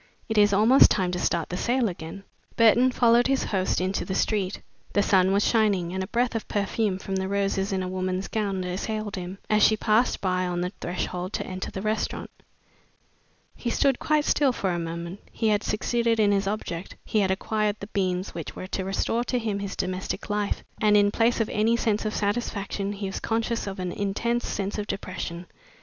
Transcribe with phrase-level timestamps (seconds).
[0.27, 2.23] It is almost time to start the sale again."
[2.55, 4.59] Burton followed his host into the street.
[4.93, 8.27] The sun was shining, and a breath of perfume from the roses in a woman's
[8.27, 12.31] gown assailed him, as she passed by on the threshold to enter the restaurant.
[13.55, 15.19] He stood quite still for a moment.
[15.31, 19.23] He had succeeded in his object, he had acquired the beans which were to restore
[19.25, 23.19] to him his domestic life, and in place of any sense of satisfaction he was
[23.19, 25.45] conscious of an intense sense of depression.